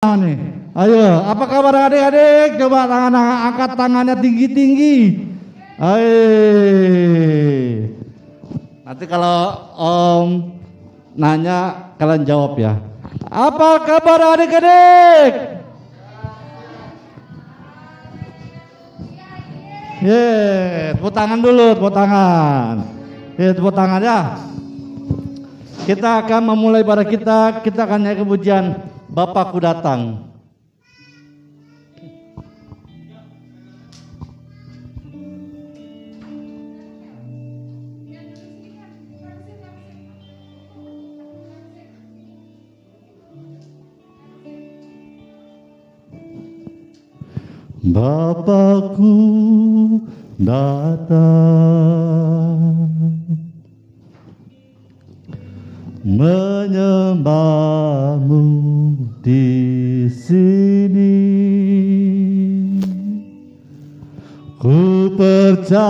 nih? 0.00 0.40
Ayo, 0.72 1.28
apa 1.28 1.44
kabar 1.44 1.92
adik-adik? 1.92 2.56
Coba 2.56 2.88
tangan 2.88 3.12
angkat 3.52 3.76
tangannya 3.76 4.16
tinggi-tinggi. 4.16 4.96
Ayo. 5.76 6.16
Nanti 8.80 9.04
kalau 9.04 9.60
Om 9.76 10.56
nanya 11.20 11.92
kalian 12.00 12.24
jawab 12.24 12.56
ya. 12.56 12.80
Apa 13.28 13.84
kabar 13.84 14.40
adik-adik? 14.40 15.60
Ye, 20.00 20.24
tepuk 20.96 21.12
tangan 21.12 21.44
dulu, 21.44 21.76
tepuk 21.76 21.92
tangan. 21.92 22.88
Ye, 23.36 23.52
tepuk 23.52 23.76
tangan 23.76 24.00
ya. 24.00 24.20
Kita 25.84 26.24
akan 26.24 26.56
memulai 26.56 26.80
pada 26.88 27.04
kita, 27.04 27.60
kita 27.60 27.84
akan 27.84 28.00
naik 28.00 28.24
kepujian 28.24 28.96
Bapakku 29.20 29.60
datang. 29.60 30.32
Bapakku 47.84 49.12
datang 50.40 51.60
menyembahmu 56.00 57.36
di 59.20 60.08
sini. 60.08 61.28
Ku 64.60 65.12
percayakan. 65.16 65.80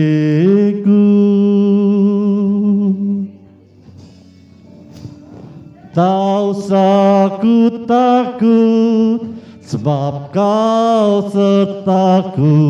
Tak 5.93 6.57
usah 6.57 7.37
ku 7.37 7.85
takut 7.85 9.32
Sebab 9.73 10.37
kau 10.37 11.33
sertaku 11.33 12.61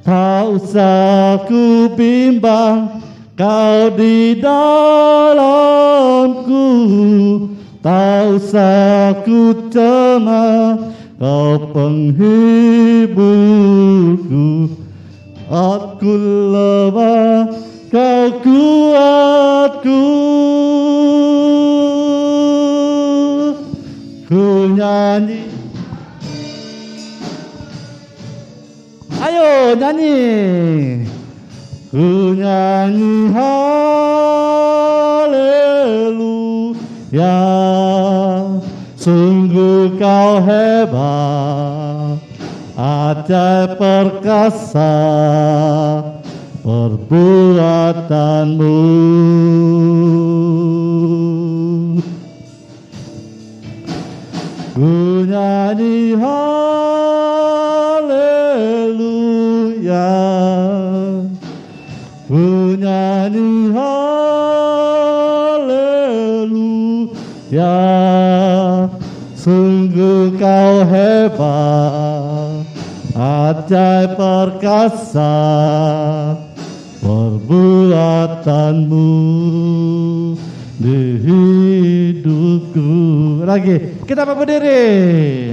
Tak 0.00 0.48
usah 0.56 1.44
ku 1.44 1.92
bimbang 1.92 3.04
Kau 3.36 3.92
di 3.92 4.40
dalamku. 4.40 5.44
Tak 7.84 8.40
usah 8.40 9.20
ku 9.20 9.68
cemas 9.68 10.96
Kau 11.20 11.60
penghiburku. 11.76 13.12
Aku 15.52 16.12
lemah 16.56 17.52
Kau 17.92 18.40
kuatku. 18.40 20.00
Ku 24.24 24.72
nyanyi 24.72 25.52
Nyanyi. 29.80 31.08
Ku 31.90 32.32
nyanyi 32.38 33.32
haleluya. 33.36 33.68
Sungguh 38.96 39.98
kau 40.00 40.40
hebat. 40.46 42.18
Ajaib 42.72 43.76
perkasa 43.76 44.94
Perbuatanmu 46.62 47.41
lagi. 83.52 84.00
Kita 84.08 84.24
berdiri? 84.24 85.52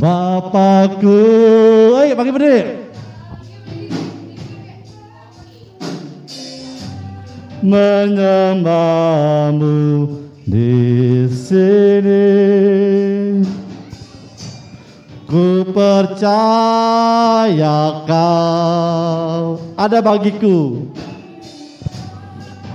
Bapakku. 0.00 1.20
Ayo 2.00 2.16
bagi 2.16 2.32
berdiri. 2.32 2.88
Menyembahmu 7.60 9.76
di 10.48 11.28
sini. 11.28 12.24
Ku 15.28 15.68
percaya 15.76 16.48
kau. 18.08 19.60
Ada 19.76 20.00
bagiku 20.00 20.87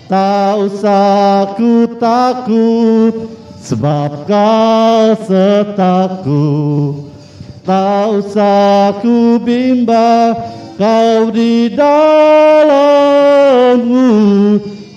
tak 0.10 0.58
usah 0.66 1.54
ku 1.54 1.86
takut 2.02 3.30
sebab 3.62 4.26
kau 4.26 5.14
sertaku 5.30 6.46
tak 7.68 8.24
usah 8.24 8.98
ku 9.04 9.36
bimbang 9.44 10.34
kau 10.80 11.28
di 11.36 11.68
dalammu. 11.76 12.88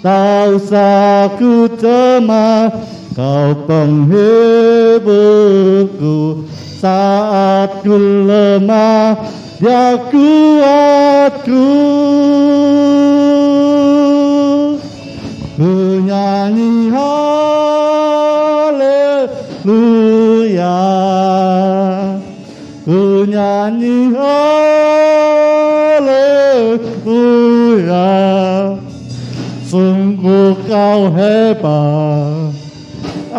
Tak 0.01 0.57
usah 0.57 1.35
ku 1.37 1.67
cemas 1.77 2.73
kau 3.13 3.53
penghiburku 3.69 4.41
saat 6.81 7.85
ku 7.85 7.93
lemah 8.25 9.13
dia 9.61 10.01
kuatku 10.09 11.69
ku 15.61 16.01
nyanyi 16.01 16.89
haleluya. 16.89 17.29
Ku 22.89 23.29
nyanyi 23.29 24.17
haleluya. 24.17 24.41
Sungguh 29.69 30.57
kau 30.65 31.13
hebat 31.13 32.57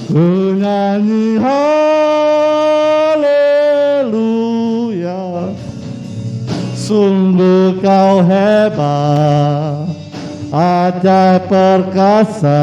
Ku 0.07 0.55
haleluya. 1.43 1.91
Sungguh 6.75 7.75
kau 7.83 8.23
hebat 8.23 9.91
ajaib 10.51 11.47
perkasa 11.47 12.59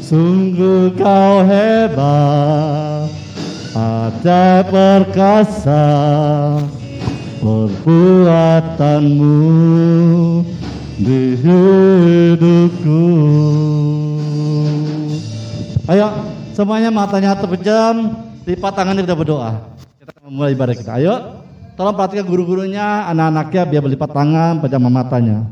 Sungguh 0.00 0.88
kau 0.96 1.44
hebat 1.44 2.73
Ada 4.24 4.64
perkasa 4.72 5.84
Perbuatanmu 7.44 9.36
Di 10.96 11.36
hidupku 11.44 13.04
Ayo, 15.92 16.08
semuanya 16.56 16.88
matanya 16.88 17.36
terpejam, 17.36 18.16
lipat 18.48 18.72
tangannya 18.72 19.04
kita 19.04 19.12
berdoa. 19.12 19.60
Kita 20.00 20.16
memulai 20.24 20.56
ibadah 20.56 20.72
kita. 20.72 20.96
Ayo, 20.96 21.44
tolong 21.76 21.92
perhatikan 21.92 22.24
guru-gurunya, 22.24 23.04
anak-anaknya 23.12 23.68
biar 23.68 23.84
berlipat 23.84 24.08
tangan, 24.08 24.64
pejam 24.64 24.88
matanya. 24.88 25.44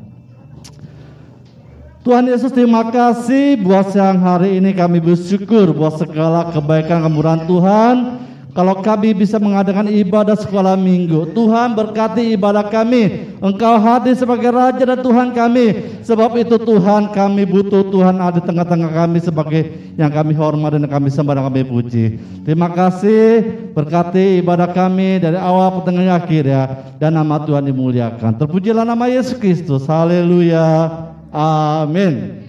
Tuhan 2.01 2.25
Yesus 2.25 2.49
terima 2.49 2.89
kasih 2.89 3.61
buat 3.61 3.93
siang 3.93 4.25
hari 4.25 4.57
ini 4.57 4.73
kami 4.73 5.05
bersyukur 5.05 5.77
buat 5.77 6.01
segala 6.01 6.49
kebaikan 6.49 7.05
kemurahan 7.05 7.45
Tuhan. 7.45 8.23
Kalau 8.53 8.85
kami 8.85 9.17
bisa 9.17 9.41
mengadakan 9.41 9.89
ibadah 9.89 10.37
sekolah 10.37 10.77
minggu, 10.77 11.33
Tuhan 11.33 11.73
berkati 11.73 12.37
ibadah 12.37 12.69
kami. 12.69 13.33
Engkau 13.41 13.81
hadir 13.81 14.13
sebagai 14.13 14.53
Raja 14.53 14.85
dan 14.85 15.01
Tuhan 15.01 15.33
kami. 15.33 15.97
Sebab 16.05 16.37
itu 16.37 16.61
Tuhan 16.61 17.17
kami 17.17 17.49
butuh 17.49 17.89
Tuhan 17.89 18.21
ada 18.21 18.37
di 18.37 18.45
tengah-tengah 18.45 18.93
kami 18.93 19.19
sebagai 19.25 19.63
yang 19.97 20.13
kami 20.13 20.37
hormat 20.37 20.77
dan 20.77 20.85
kami 20.85 21.09
sembah 21.09 21.41
dan 21.41 21.45
kami 21.49 21.65
puji. 21.65 22.21
Terima 22.45 22.69
kasih 22.69 23.41
berkati 23.73 24.45
ibadah 24.45 24.69
kami 24.69 25.17
dari 25.17 25.41
awal 25.41 25.81
pertengahan 25.81 26.21
akhir 26.21 26.45
ya. 26.45 26.63
Dan 27.01 27.17
nama 27.17 27.41
Tuhan 27.49 27.65
dimuliakan. 27.65 28.37
Terpujilah 28.37 28.85
nama 28.85 29.09
Yesus 29.09 29.41
Kristus. 29.41 29.89
Haleluya. 29.89 30.93
Amin. 31.33 32.45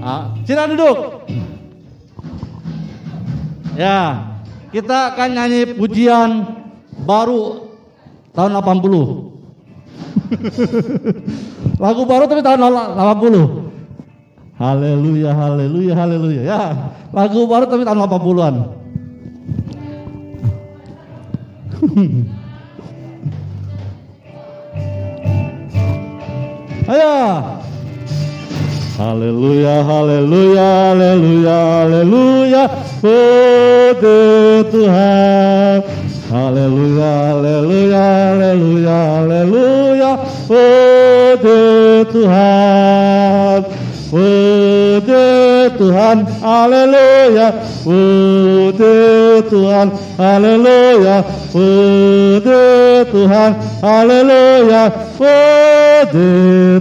Ah, 0.00 0.32
duduk. 0.48 1.28
Ya, 3.76 4.29
kita 4.70 5.10
akan 5.14 5.28
nyanyi 5.34 5.74
pujian 5.74 6.46
baru 7.02 7.66
tahun 8.34 8.52
80. 8.62 9.30
Lagu 11.82 12.02
baru 12.06 12.30
tapi 12.30 12.42
tahun 12.42 12.60
80. 12.62 13.70
Haleluya, 14.60 15.32
haleluya, 15.32 15.96
haleluya. 15.96 16.44
Ya, 16.44 16.92
lagu 17.16 17.48
baru 17.48 17.64
tapi 17.64 17.80
tahun 17.80 18.04
80-an. 18.04 18.76
Ayo. 26.92 27.16
Haleluya, 29.00 29.82
haleluya, 29.82 30.66
haleluya, 30.92 31.56
haleluya. 31.72 32.62
Puji 33.00 34.68
Tuhan. 34.72 35.80
Haleluya, 36.28 37.08
haleluya, 37.32 38.02
haleluya, 38.28 38.96
haleluya. 39.16 40.10
Puji 40.48 42.12
Tuhan. 42.12 43.64
Puji 44.12 45.24
Tuhan, 45.80 46.18
haleluya. 46.44 47.48
Puji 47.80 48.94
Tuhan, 49.48 49.88
haleluya. 50.20 51.16
Puji 51.52 52.62
Tuhan, 53.12 53.52
haleluya. 53.80 54.82
Puji 55.16 56.28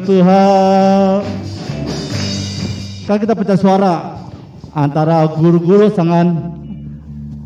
Tuhan. 0.04 1.39
Sekarang 3.10 3.26
kita 3.26 3.42
pecah 3.42 3.58
suara 3.58 3.94
antara 4.70 5.26
guru-guru 5.34 5.90
dengan 5.90 6.30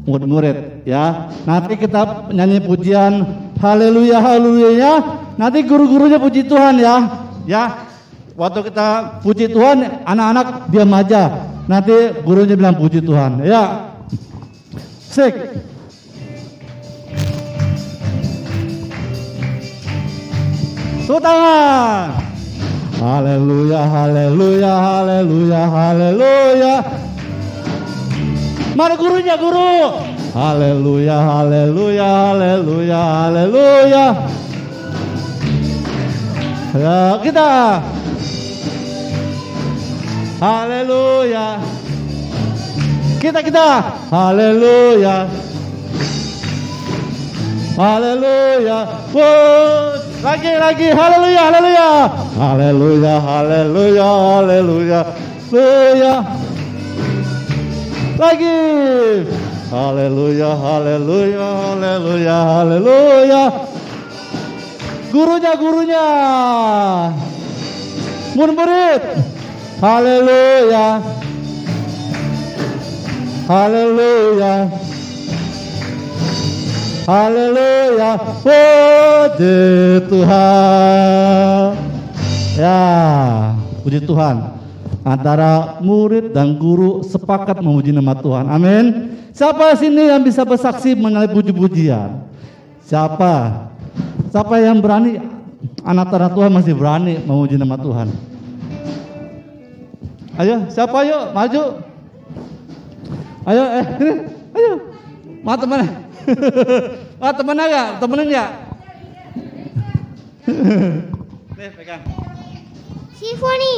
murid-murid 0.03 0.83
ya. 0.83 1.31
Nanti 1.47 1.79
kita 1.79 2.27
nyanyi 2.35 2.59
pujian 2.67 3.23
haleluya 3.63 4.19
haleluya 4.19 4.69
ya. 4.75 4.93
Nanti 5.39 5.63
guru-gurunya 5.63 6.19
puji 6.19 6.51
Tuhan 6.51 6.83
ya. 6.83 6.95
Ya. 7.47 7.87
Waktu 8.35 8.59
kita 8.67 9.23
puji 9.23 9.55
Tuhan, 9.55 10.03
anak-anak 10.03 10.67
diam 10.67 10.91
aja. 10.91 11.31
Nanti 11.71 12.11
gurunya 12.27 12.59
bilang 12.59 12.75
puji 12.75 12.99
Tuhan. 12.99 13.47
Ya. 13.47 13.95
Sik. 15.15 15.63
Tepuk 21.07 21.23
tangan. 21.23 22.32
Haleluya, 23.03 23.83
haleluya, 23.83 24.71
haleluya, 24.79 25.61
haleluya. 25.67 26.75
Mana 28.79 28.95
gurunya, 28.95 29.35
guru? 29.35 30.07
Haleluya, 30.31 31.17
haleluya, 31.19 32.07
haleluya, 32.07 32.99
haleluya. 33.27 34.05
Ya, 36.79 37.19
kita. 37.19 37.51
Haleluya. 40.39 41.59
Kita 43.19 43.39
kita. 43.43 43.69
Haleluya. 44.15 45.27
Haleluya. 47.75 48.79
Wow. 49.11 50.02
Lagi 50.23 50.55
lagi 50.55 50.87
haleluya 50.87 51.41
haleluya. 51.51 51.89
Haleluya 52.39 53.13
haleluya 53.19 54.07
haleluya. 54.07 54.99
Haleluya. 55.51 56.13
Lagi. 58.15 58.59
Haleluya 59.67 60.49
haleluya 60.55 61.47
haleluya 61.59 62.35
haleluya. 62.39 63.43
Gurunya 65.11 65.51
gurunya. 65.59 66.07
Murid-murid. 68.39 69.03
Haleluya. 69.83 70.87
Haleluya. 73.51 74.53
Haleluya, 77.03 78.15
puji 78.39 79.59
Tuhan. 80.07 81.75
Ya, 82.55 82.79
puji 83.83 83.99
Tuhan. 84.07 84.55
Antara 85.03 85.83
murid 85.83 86.31
dan 86.31 86.55
guru 86.55 87.03
sepakat 87.03 87.59
memuji 87.59 87.91
nama 87.91 88.15
Tuhan. 88.15 88.47
Amin. 88.47 89.19
Siapa 89.35 89.75
sini 89.75 90.15
yang 90.15 90.23
bisa 90.23 90.47
bersaksi 90.47 90.95
mengenai 90.95 91.27
puji-pujian? 91.27 92.23
Siapa? 92.87 93.67
Siapa 94.31 94.63
yang 94.63 94.79
berani? 94.79 95.19
Anak 95.83 96.07
tanah 96.07 96.31
Tuhan 96.31 96.55
masih 96.55 96.71
berani 96.71 97.19
memuji 97.19 97.59
nama 97.59 97.75
Tuhan. 97.75 98.15
Ayo, 100.39 100.71
siapa 100.71 101.03
yuk 101.03 101.35
maju? 101.35 101.63
Ayo, 103.43 103.63
eh, 103.75 103.85
ayo. 104.55 104.73
Mau 105.43 105.59
teman 105.59 106.02
ah 107.23 107.33
temen 107.35 107.57
enggak? 107.57 107.89
Temenin 107.99 108.27
enggak? 108.31 108.51
Nih 111.55 111.69
pegang. 111.75 112.03
Sifoni. 113.15 113.75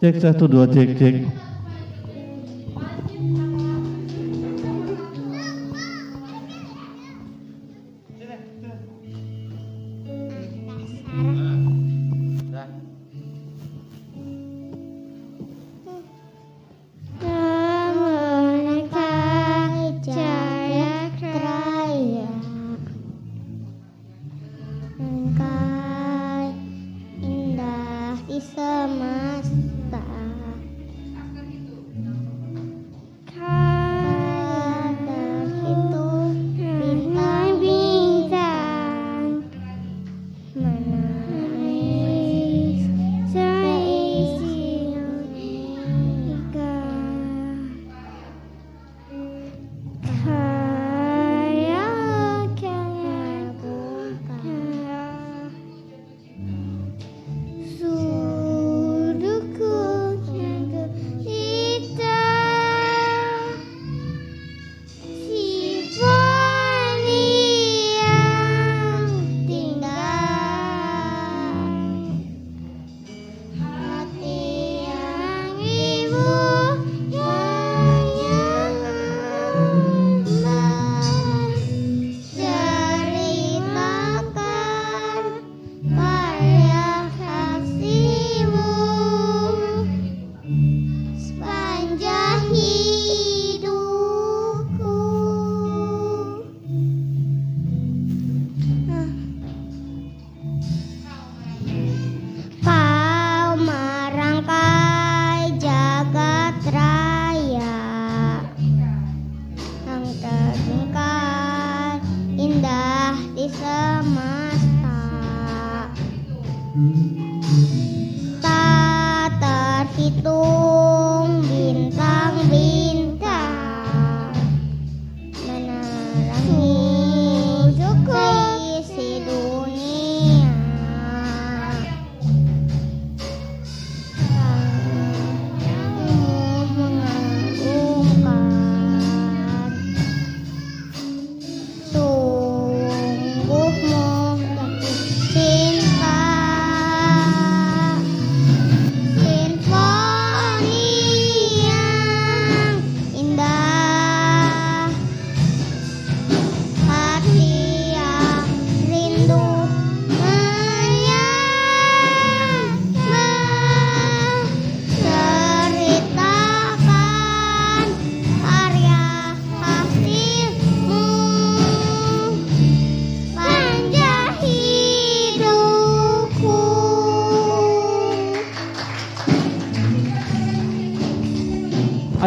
Cek 0.00 0.16
satu 0.16 0.48
dua 0.48 0.64
cek 0.68 0.96
cek. 0.96 1.14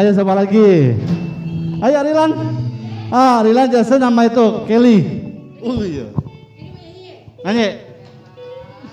Ayo 0.04 0.12
siapa 0.12 0.36
lagi? 0.36 1.00
Ayo 1.80 1.98
Rilan. 2.04 2.36
Ah, 3.08 3.40
Rilan 3.40 3.72
jasa 3.72 3.96
nama 3.96 4.28
itu 4.28 4.68
Kelly. 4.68 5.00
Oh 5.64 5.80
iya. 5.80 6.12
Nyanyi. 7.40 7.68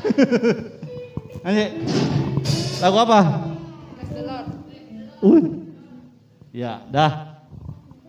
Nyanyi. 1.43 1.65
Lagu 2.79 2.97
apa? 3.03 3.19
Uh. 5.19 5.67
Ya, 6.55 6.79
dah. 6.87 7.43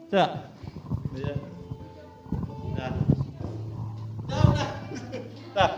Cak. 0.06 0.54
Ya. 1.18 1.34
Dah. 2.78 2.92
Dah, 4.30 4.42
udah. 4.46 4.68
Dah. 5.58 5.70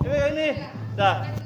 Ini 0.00 0.16
ini. 0.32 0.48
Dah. 0.96 1.45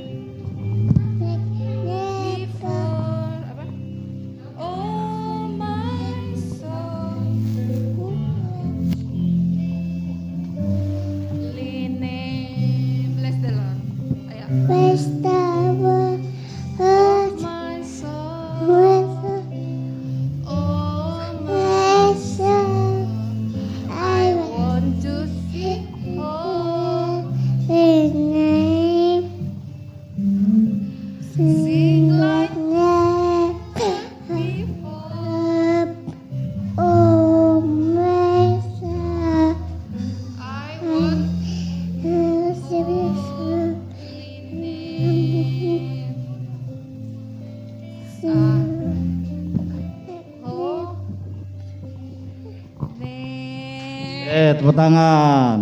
tepuk 54.71 54.79
tangan. 54.79 55.59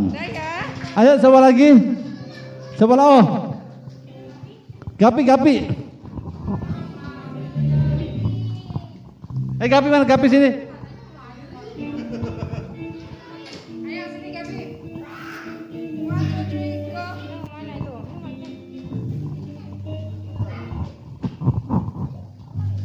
Ayo 0.94 1.12
siapa 1.18 1.40
lagi? 1.42 1.70
Siapa 2.78 2.94
lao? 2.94 3.18
Gapi, 5.02 5.22
Gapi. 5.26 5.56
Eh, 9.60 9.68
Gapi 9.68 9.88
mana? 9.90 10.06
Gapi 10.06 10.28
sini. 10.30 10.52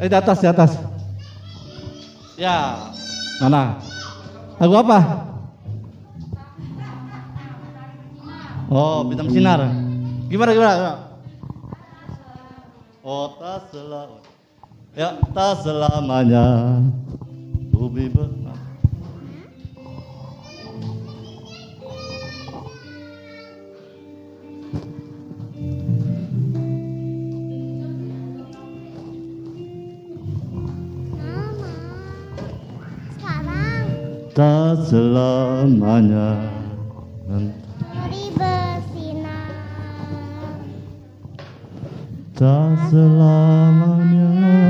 Eh, 0.01 0.09
di 0.11 0.17
atas, 0.17 0.39
di 0.41 0.49
atas. 0.49 0.73
Ya. 2.41 2.77
Mana? 3.41 3.79
Lagu 4.59 4.75
apa? 4.79 5.34
Oh, 8.75 9.07
bintang 9.07 9.31
sinar. 9.31 9.71
Gimana 10.27 10.51
gimana? 10.51 10.75
gimana? 10.75 10.93
Oh 13.07 13.39
tak 13.39 13.71
selamanya. 13.71 14.33
Ya 14.99 15.09
tak 15.31 15.63
selamanya. 15.63 16.45
Bumi 17.71 18.11
benar. 18.11 18.59
Sekarang 33.15 33.87
Tak 34.35 34.83
selamanya. 34.91 36.51
hari 37.31 37.64
Tak 42.45 42.93
selamanya. 42.93 44.29
Dunia 44.29 44.64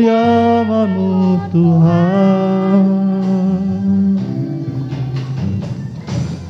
kediamanmu 0.00 1.12
Tuhan. 1.52 2.84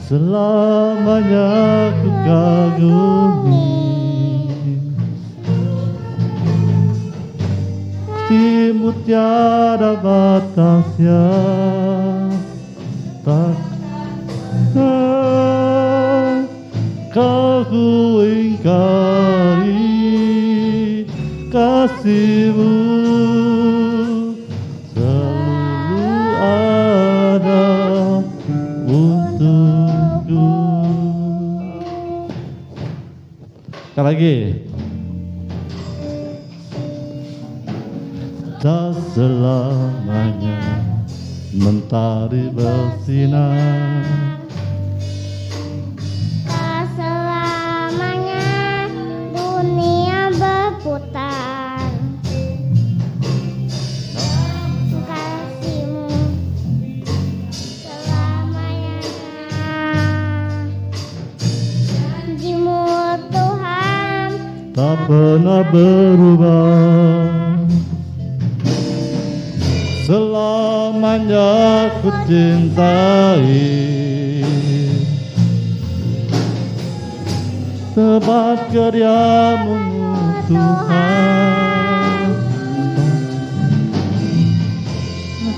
Selamanya 0.06 1.50
ku 1.98 2.10
kagumi. 2.22 3.66
Timu 8.30 8.94
tiada 9.02 9.98
batasnya 9.98 11.26
mentari 41.70 42.50
bersinar 42.50 44.02
Tak 46.42 46.82
selamanya 46.98 48.42
dunia 49.30 50.34
berputar. 50.34 51.94
Kasihmu 55.06 56.10
selamanya. 57.62 58.98
Janjimu 61.86 62.82
Tuhan 63.30 64.30
tak 64.74 64.96
pernah 65.06 65.62
berubah 65.70 67.30
Selamanya 71.00 71.48
ku 72.04 72.12
cintai. 72.28 73.56
Tempat 77.96 78.68
kediamu 78.68 79.80
Tuhan. 80.44 82.20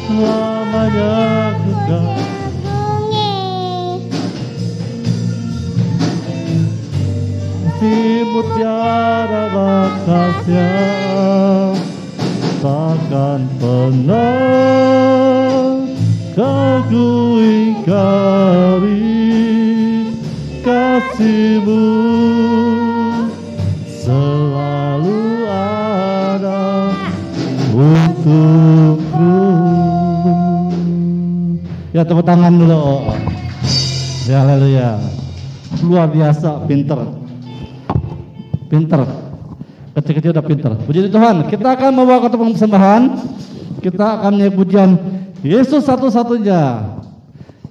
Selamanya 0.06 1.14
ku 1.58 1.70
agungi 1.90 3.34
Kasihmu 7.66 8.40
tiada 8.54 9.44
batasnya 9.50 10.70
Takkan 12.62 13.42
pernah 13.58 15.01
Kau 16.32 17.36
ingkari 17.36 19.04
Kasihmu 20.64 21.84
Selalu 23.84 25.44
ada 25.44 26.88
Untukku. 27.76 29.36
Ya 31.92 32.00
tepuk 32.08 32.24
tangan 32.24 32.56
dulu 32.56 33.12
Ya 34.24 34.40
haleluya. 34.40 35.04
Luar 35.84 36.08
biasa 36.08 36.64
pinter. 36.64 37.12
Pinter. 38.72 39.04
Kecil-kecil 40.00 40.32
udah 40.32 40.44
pinter. 40.48 40.72
Puji 40.88 41.12
Tuhan 41.12 41.44
Kita 41.52 41.76
akan 41.76 41.92
membawa 41.92 42.24
ke 42.24 42.32
tempat 42.32 42.56
persembahan. 42.56 43.02
Kita 43.84 44.16
akan 44.16 44.30
menyanyi 44.40 44.56
pujian 44.56 44.90
Yesus 45.42 45.82
satu-satunya. 45.82 46.86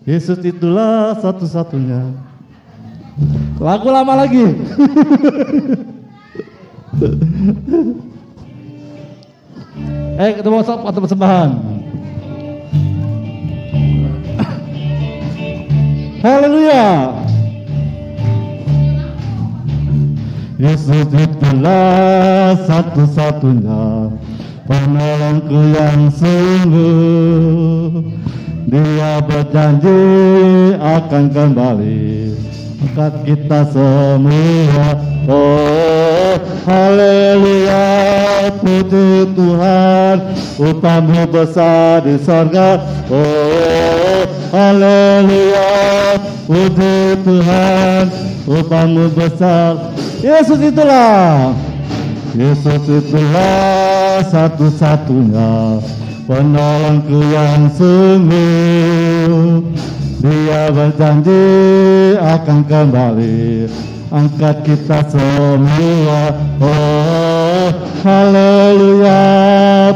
Yesus 0.03 0.43
itulah 0.43 1.15
satu-satunya. 1.23 2.11
Lagu 3.63 3.87
lama 3.87 4.27
lagi. 4.27 4.43
Eh 10.21 10.37
kita 10.37 10.53
bawa 10.53 10.61
ke 10.61 10.69
tempat 10.69 10.93
persembahan 11.01 11.49
Haleluya. 16.21 17.15
Yesus 20.61 21.09
itulah 21.09 22.53
satu-satunya 22.69 24.13
penolongku 24.71 25.59
yang 25.75 26.07
sungguh 26.15 27.91
Dia 28.71 29.19
berjanji 29.27 29.99
akan 30.79 31.23
kembali. 31.27 32.31
Angkat 32.79 33.13
kita 33.27 33.67
semua. 33.67 34.87
Oh 35.27 36.39
haleluya 36.63 37.83
puji 38.63 39.35
Tuhan. 39.35 40.15
Upamu 40.55 41.27
besar 41.27 42.07
di 42.07 42.15
sorga. 42.23 42.79
Oh 43.11 44.23
haleluya 44.55 45.67
puji 46.47 47.19
Tuhan. 47.27 48.03
Upamu 48.47 49.11
besar. 49.11 49.91
Yesus 50.23 50.63
itulah. 50.63 51.51
Yesus 52.31 52.87
itulah 52.87 53.80
satu-satunya 54.29 55.81
penolongku 56.29 57.19
yang 57.33 57.67
sungguh 57.75 59.65
Dia 60.21 60.69
berjanji 60.69 61.41
akan 62.21 62.61
kembali. 62.69 63.65
Angkat 64.13 64.61
kita 64.61 65.01
semua. 65.09 66.21
Oh 66.61 67.73
haleluya 68.05 69.23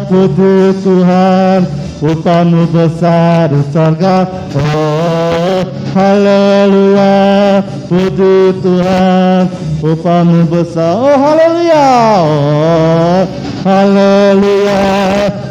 puji 0.09 0.81
Tuhan. 0.81 1.69
Upamu 2.01 2.65
besar 2.73 3.53
di 3.53 3.61
sorga. 3.69 4.25
Oh 4.57 5.61
haleluya 5.93 7.61
puji 7.85 8.65
Tuhan. 8.65 9.45
Upamu 9.85 10.49
besar. 10.49 11.05
Oh 11.05 11.17
haleluya. 11.21 11.89
Oh 12.25 13.44
haleluya 13.65 14.85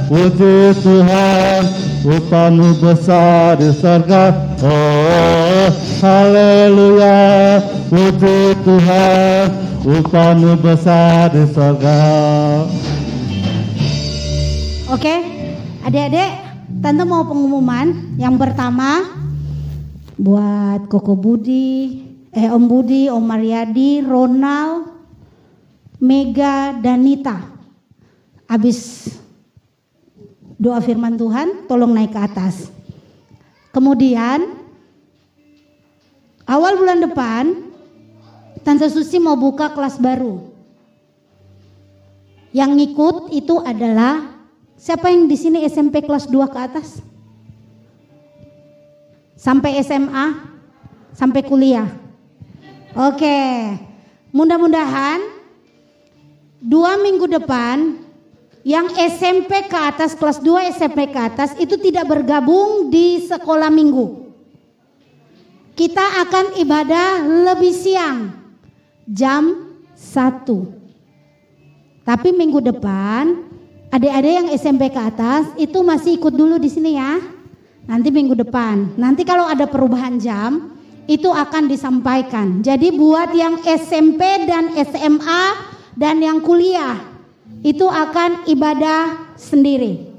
Puji 0.05 0.77
Tuhan, 0.85 1.65
upamu 2.05 2.77
besar 2.77 3.57
di 3.57 3.73
surga. 3.73 4.53
Oh, 4.61 5.69
haleluya. 6.05 7.57
Puji 7.89 8.53
Tuhan, 8.61 9.49
upamu 9.81 10.61
besar 10.61 11.33
di 11.33 11.49
surga. 11.49 12.01
Oke, 14.93 15.15
adik-adik, 15.89 16.31
tante 16.85 17.03
mau 17.09 17.25
pengumuman. 17.25 18.15
Yang 18.21 18.37
pertama, 18.45 19.09
buat 20.21 20.85
Koko 20.93 21.17
Budi, 21.17 22.05
eh 22.29 22.53
Om 22.53 22.65
Budi, 22.69 23.09
Om 23.09 23.25
Mariadi, 23.25 24.05
Ronald, 24.05 24.85
Mega, 25.97 26.77
dan 26.77 27.09
Nita. 27.09 27.54
Habis 28.45 29.09
doa 30.61 30.79
firman 30.85 31.17
Tuhan, 31.17 31.69
tolong 31.69 31.93
naik 31.93 32.13
ke 32.13 32.21
atas. 32.21 32.69
Kemudian, 33.75 34.55
awal 36.47 36.79
bulan 36.79 37.03
depan, 37.03 37.45
Tante 38.65 38.89
Susi 38.89 39.21
mau 39.21 39.37
buka 39.37 39.73
kelas 39.73 40.01
baru. 40.01 40.53
Yang 42.55 42.71
ngikut 42.79 43.17
itu 43.35 43.59
adalah 43.61 44.31
siapa 44.79 45.11
yang 45.11 45.27
di 45.27 45.35
sini 45.35 45.67
SMP 45.67 46.07
kelas 46.07 46.31
2 46.31 46.55
ke 46.55 46.59
atas? 46.61 47.03
Sampai 49.35 49.77
SMA, 49.83 50.55
sampai 51.13 51.43
kuliah. 51.43 51.91
Oke. 52.95 53.75
Mudah-mudahan 54.31 55.19
dua 56.63 56.99
minggu 56.99 57.27
depan 57.31 58.04
yang 58.65 58.89
SMP 58.97 59.69
ke 59.69 59.77
atas 59.77 60.17
kelas 60.17 60.41
2 60.41 60.73
SMP 60.73 61.13
ke 61.13 61.21
atas 61.21 61.53
itu 61.61 61.77
tidak 61.77 62.09
bergabung 62.09 62.89
di 62.89 63.21
sekolah 63.21 63.69
minggu. 63.69 64.25
Kita 65.77 66.25
akan 66.25 66.57
ibadah 66.57 67.29
lebih 67.45 67.77
siang 67.77 68.33
jam 69.05 69.69
1. 69.93 70.49
Tapi 72.09 72.29
minggu 72.33 72.65
depan 72.65 73.45
adik-adik 73.93 74.33
yang 74.33 74.49
SMP 74.57 74.89
ke 74.89 75.01
atas 75.01 75.45
itu 75.61 75.85
masih 75.85 76.17
ikut 76.17 76.33
dulu 76.33 76.57
di 76.57 76.73
sini 76.73 76.97
ya. 76.97 77.21
Nanti 77.85 78.09
minggu 78.09 78.33
depan. 78.33 78.97
Nanti 78.97 79.29
kalau 79.29 79.45
ada 79.45 79.69
perubahan 79.69 80.17
jam 80.17 80.73
itu 81.05 81.29
akan 81.29 81.69
disampaikan. 81.69 82.65
Jadi 82.65 82.97
buat 82.97 83.29
yang 83.37 83.61
SMP 83.61 84.49
dan 84.49 84.73
SMA 84.73 85.45
dan 86.01 86.17
yang 86.25 86.41
kuliah 86.41 87.14
itu 87.65 87.89
akan 87.89 88.45
ibadah 88.45 89.33
sendiri. 89.41 90.13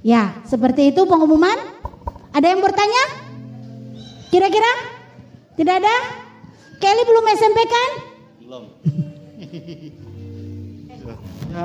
Ya, 0.00 0.40
seperti 0.48 0.88
itu 0.96 1.04
pengumuman. 1.04 1.54
Ada 2.32 2.56
yang 2.56 2.64
bertanya? 2.64 3.04
Kira-kira? 4.32 4.72
Tidak 5.52 5.74
ada? 5.84 5.96
Kelly 6.80 7.02
belum 7.04 7.24
SMP 7.36 7.58
kan? 7.68 7.90
Ya. 11.52 11.64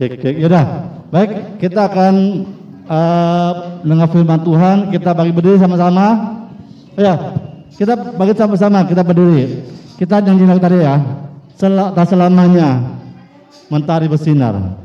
Cek, 0.00 0.10
cek, 0.18 0.34
yaudah. 0.40 0.64
Baik, 1.12 1.60
kita 1.60 1.92
akan 1.92 2.14
uh, 2.88 3.52
dengar 3.84 4.08
firman 4.08 4.40
Tuhan. 4.40 4.76
Kita 4.88 5.12
bagi 5.12 5.32
berdiri 5.34 5.60
sama-sama. 5.60 6.40
Ya, 6.96 7.36
kita 7.76 8.16
bagi 8.16 8.32
sama-sama. 8.32 8.86
Kita 8.88 9.04
berdiri. 9.04 9.60
Kita 10.00 10.24
janji 10.24 10.44
tadi 10.46 10.78
ya. 10.80 11.21
Sel 11.56 11.76
tak 11.76 12.06
selamanya 12.10 12.82
mentari 13.72 14.06
bersinar. 14.10 14.76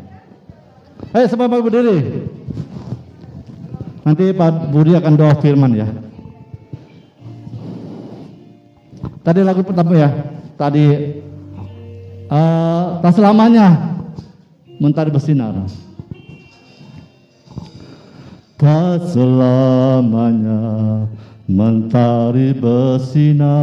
Ayo 1.11 1.25
semua 1.29 1.47
berdiri. 1.49 2.27
Nanti 4.07 4.31
Pak 4.31 4.71
Budi 4.71 4.95
akan 4.95 5.13
doa 5.19 5.35
firman 5.43 5.75
ya. 5.75 5.87
Tadi 9.27 9.43
lagu 9.43 9.59
pertama 9.67 9.91
ya. 9.91 10.09
Tadi 10.55 10.85
uh, 12.31 13.03
tak 13.03 13.11
selamanya 13.19 13.99
mentari 14.79 15.11
bersinar. 15.11 15.67
Tak 18.55 19.11
selamanya 19.11 20.63
mentari 21.45 22.55
bersinar. 22.55 23.57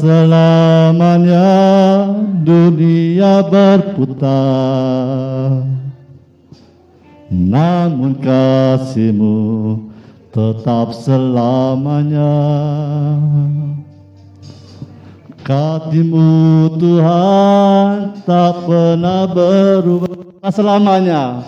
Selamanya 0.00 1.44
dunia 2.40 3.44
berputar. 3.44 4.32
Namun 7.28 8.16
kasihmu 8.24 9.36
tetap 10.32 10.96
selamanya. 10.96 12.36
Kasihmu 15.44 16.32
Tuhan 16.80 18.16
tak 18.24 18.64
pernah 18.64 19.28
berubah 19.28 20.40
tak 20.40 20.52
selamanya. 20.56 21.44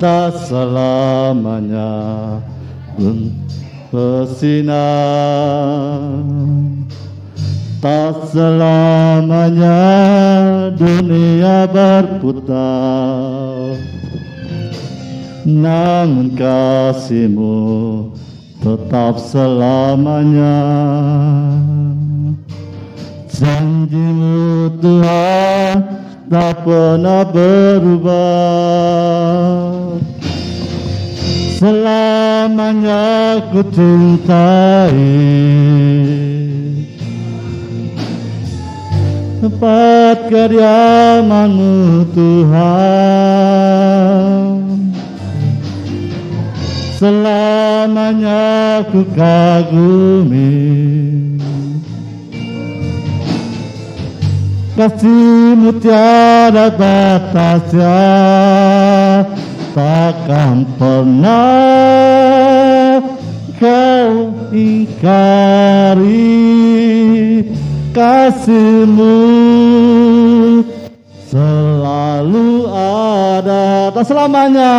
Tak 0.00 0.40
selamanya 0.48 1.92
bersinar. 3.92 4.80
Tak 7.78 8.34
selamanya 8.34 9.78
dunia 10.74 11.70
berputar. 11.70 13.78
Namun 15.48 16.36
kasihmu 16.36 17.64
tetap 18.58 19.22
selamanya 19.22 20.58
Janjimu 23.30 24.66
Tuhan 24.82 26.02
tak 26.26 26.66
pernah 26.66 27.22
berubah 27.22 28.18
Selamanya 31.58 33.42
ku 33.50 33.66
cintai. 33.74 34.94
Tempat 39.42 40.30
kediamanmu 40.30 42.06
Tuhan. 42.14 42.62
Selamanya 46.94 48.86
ku 48.94 49.02
kagumi. 49.18 50.62
Kasihmu 54.78 55.74
tiada 55.82 56.70
batasnya 56.70 57.98
takkan 59.74 60.64
pernah 60.78 61.38
kau 63.58 64.32
ingkari 64.54 66.14
kasihmu. 67.92 69.18
Selalu 71.28 72.64
ada 72.72 73.92
tak 73.92 74.04
selamanya. 74.08 74.76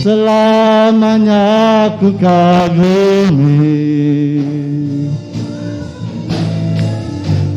Selamanya 0.00 1.52
ku 2.00 2.08
kagumi 2.16 3.76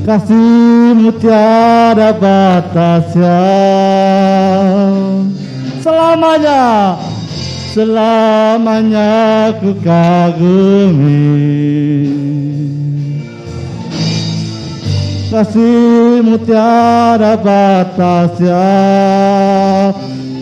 kasihmu 0.03 1.15
tiada 1.19 2.11
batasnya. 2.11 3.39
Selamanya 5.79 6.95
selamanya 7.71 9.11
ku 9.63 9.71
kagumi. 9.79 11.23
Kasihmu 15.31 16.37
tiada 16.45 17.39
batasnya. 17.39 18.67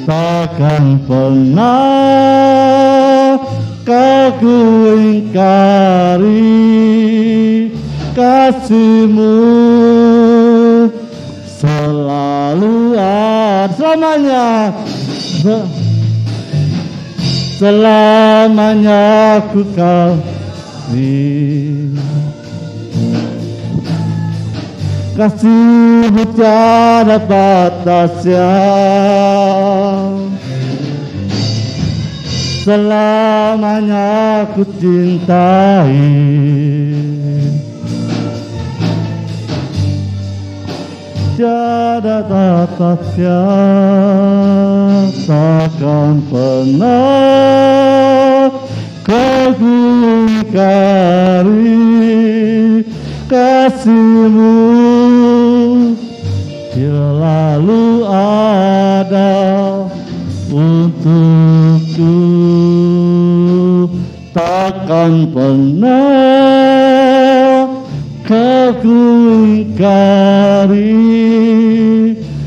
Takkan 0.02 0.98
pernah 1.06 2.02
kau 3.86 4.98
ingkari 4.98 6.50
kasihmu. 8.16 9.36
Selalu 11.62 12.98
ada 12.98 13.70
selamanya 13.78 14.74
Se- 15.42 15.70
selamanya 17.62 19.06
ku 19.54 19.62
kasih. 19.78 20.94
Kasihmu 25.14 26.24
tiada 26.34 27.22
batasnya. 27.22 28.50
Selamanya 32.62 34.10
ku 34.54 34.62
cintai 34.82 35.94
Tiada 41.42 42.22
batasnya 42.30 43.42
Takkan 45.26 46.22
pernah 46.30 46.94
Kau 49.02 49.50
ingkari 49.58 50.86
kasihmu. 53.26 54.54
Selalu 56.78 58.06
ada 58.06 59.34
untukku. 60.54 62.22
Takkan 64.30 65.26
pernah 65.34 67.11
kau 68.80 69.44
ingkari 69.44 70.96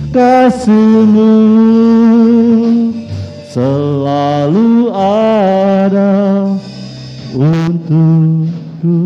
kasihmu 0.08 1.32
selalu 3.52 4.88
ada 4.94 6.12
untukku 7.36 8.96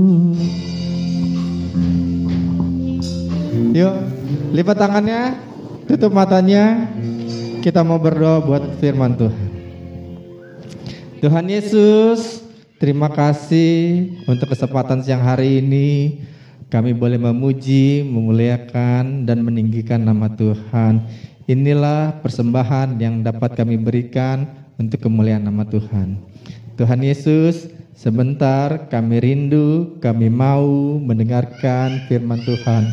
Yuk, 3.78 3.94
lipat 4.58 4.74
tangannya, 4.74 5.38
tutup 5.86 6.10
matanya. 6.10 6.90
Kita 7.62 7.86
mau 7.86 8.02
berdoa 8.02 8.42
buat 8.42 8.64
firman 8.82 9.14
Tuhan. 9.14 9.48
Tuhan 11.22 11.46
Yesus, 11.46 12.42
terima 12.82 13.06
kasih 13.06 14.10
untuk 14.26 14.50
kesempatan 14.50 14.98
siang 15.06 15.22
hari 15.22 15.62
ini. 15.62 16.18
Kami 16.68 16.92
boleh 16.92 17.16
memuji, 17.16 18.04
memuliakan, 18.04 19.24
dan 19.24 19.40
meninggikan 19.40 20.04
nama 20.04 20.28
Tuhan. 20.28 21.00
Inilah 21.48 22.20
persembahan 22.20 23.00
yang 23.00 23.24
dapat 23.24 23.56
kami 23.56 23.80
berikan 23.80 24.44
untuk 24.76 25.00
kemuliaan 25.08 25.48
nama 25.48 25.64
Tuhan. 25.64 26.20
Tuhan 26.76 27.00
Yesus, 27.00 27.72
sebentar 27.96 28.84
kami 28.92 29.16
rindu, 29.16 29.96
kami 30.04 30.28
mau 30.28 31.00
mendengarkan 31.00 32.04
firman 32.04 32.44
Tuhan. 32.44 32.84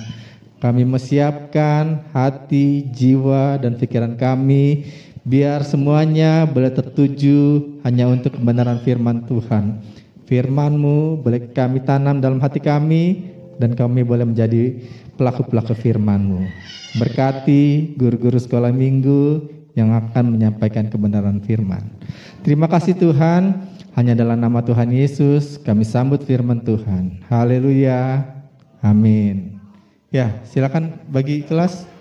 Kami 0.63 0.88
menyiapkan 0.88 2.15
hati, 2.15 2.88
jiwa, 2.95 3.59
dan 3.59 3.76
pikiran 3.76 4.15
kami 4.15 4.88
biar 5.28 5.67
semuanya 5.67 6.47
boleh 6.47 6.71
tertuju 6.71 7.59
hanya 7.84 8.07
untuk 8.07 8.39
kebenaran 8.39 8.80
firman 8.88 9.28
Tuhan. 9.28 9.84
Firman-Mu 10.32 11.19
boleh 11.19 11.51
kami 11.51 11.84
tanam 11.84 12.23
dalam 12.23 12.39
hati 12.39 12.63
kami 12.63 13.34
dan 13.62 13.74
kami 13.74 14.03
boleh 14.03 14.28
menjadi 14.28 14.80
pelaku-pelaku 15.16 15.74
firman-Mu. 15.76 16.47
Berkati 16.99 17.95
guru-guru 17.99 18.39
sekolah 18.39 18.72
minggu 18.72 19.51
yang 19.76 19.91
akan 19.91 20.36
menyampaikan 20.36 20.88
kebenaran 20.88 21.43
firman. 21.43 21.84
Terima 22.43 22.72
kasih 22.72 22.95
Tuhan, 22.95 23.68
hanya 23.95 24.14
dalam 24.16 24.39
nama 24.39 24.64
Tuhan 24.64 24.91
Yesus 24.91 25.60
kami 25.60 25.84
sambut 25.88 26.24
firman 26.24 26.64
Tuhan. 26.64 27.24
Haleluya. 27.32 28.24
Amin. 28.84 29.60
Ya, 30.12 30.39
silakan 30.47 30.99
bagi 31.12 31.43
kelas. 31.43 31.95